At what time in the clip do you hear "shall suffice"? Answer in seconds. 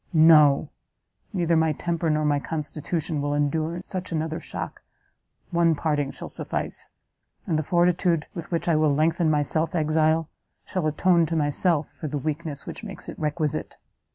6.09-6.89